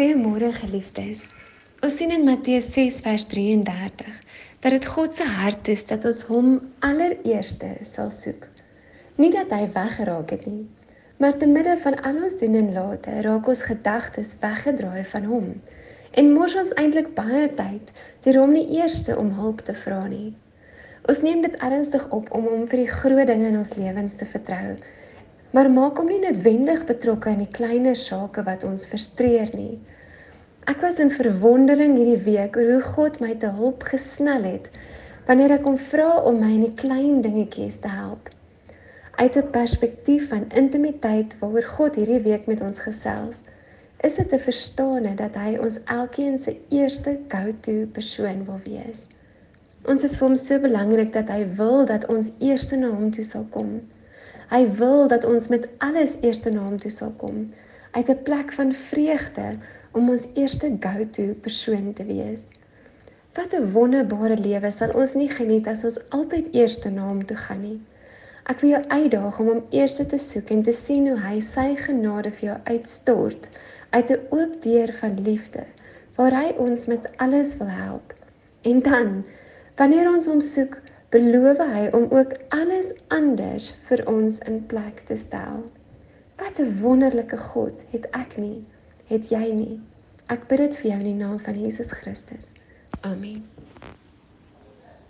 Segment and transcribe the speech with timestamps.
[0.00, 1.26] Goeiemôre geliefdes.
[1.84, 4.14] Ons sien in Matteus 6 vers 33
[4.64, 6.46] dat dit God se hart is dat ons hom
[6.88, 8.46] allereerste sal soek.
[9.20, 10.62] Nie dat hy weggeraak het nie,
[11.20, 15.50] maar te midde van al ons doen en late raak ons gedagtes weggedraai van hom
[16.22, 17.92] en mors ons eintlik baie tyd
[18.24, 20.30] deur hom nie eerste om hulp te vra nie.
[21.12, 24.32] Ons neem dit ernstig op om hom vir die groot dinge in ons lewens te
[24.32, 24.78] vertrou
[25.50, 29.78] maar maak hom nie noodwendig betrokke in die kleiner sake wat ons frustreer nie.
[30.70, 34.70] Ek was in verwondering hierdie week oor hoe God my te hulp gesnel het
[35.26, 38.30] wanneer ek hom vra om my in die klein dingetjies te help.
[39.18, 43.44] Uit 'n perspektief van intimiteit waaroor God hierdie week met ons gesels,
[44.00, 49.08] is dit te verstaan dat hy ons elkeen se eerste go-to persoon wil wees.
[49.88, 53.24] Ons is vir hom so belangrik dat hy wil dat ons eers na hom toe
[53.24, 53.80] sal kom.
[54.50, 57.52] Hy wil dat ons met alles eers na hom toe sal kom
[57.94, 59.58] uit 'n plek van vreugde
[59.92, 62.42] om ons eerste go-to persoon te wees.
[63.34, 67.36] Wat 'n wonderbare lewe sal ons nie geniet as ons altyd eers na hom toe
[67.36, 67.80] gaan nie.
[68.50, 71.76] Ek wil jou uitdaag om hom eers te soek en te sien hoe hy sy
[71.76, 73.50] genade vir jou uitstort
[73.90, 75.64] uit 'n oop deur van liefde
[76.16, 78.14] waar hy ons met alles wil help.
[78.62, 79.24] En dan,
[79.76, 85.16] wanneer ons hom soek, beloof hy om ook alles anders vir ons in plek te
[85.16, 85.64] stel.
[86.38, 88.64] Wat 'n wonderlike God het ek nie,
[89.06, 89.80] het jy nie.
[90.26, 92.54] Ek bid dit vir jou in die naam van Jesus Christus.
[93.00, 93.44] Amen.